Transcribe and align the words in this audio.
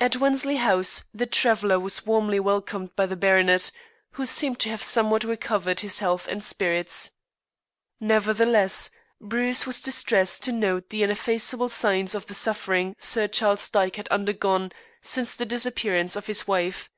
At 0.00 0.16
Wensley 0.16 0.56
House 0.56 1.04
the 1.14 1.26
traveller 1.26 1.78
was 1.78 2.04
warmly 2.04 2.40
welcomed 2.40 2.96
by 2.96 3.06
the 3.06 3.14
baronet, 3.14 3.70
who 4.14 4.26
seemed 4.26 4.58
to 4.58 4.68
have 4.68 4.82
somewhat 4.82 5.22
recovered 5.22 5.78
his 5.78 6.00
health 6.00 6.26
and 6.26 6.42
spirits. 6.42 7.12
Nevertheless, 8.00 8.90
Bruce 9.20 9.64
was 9.64 9.80
distressed 9.80 10.42
to 10.42 10.50
note 10.50 10.88
the 10.88 11.04
ineffaceable 11.04 11.68
signs 11.68 12.16
of 12.16 12.26
the 12.26 12.34
suffering 12.34 12.96
Sir 12.98 13.28
Charles 13.28 13.68
Dyke 13.68 13.94
had 13.94 14.08
undergone 14.08 14.72
since 15.02 15.36
the 15.36 15.46
disappearance 15.46 16.16
of 16.16 16.26
his 16.26 16.48
wife. 16.48 16.90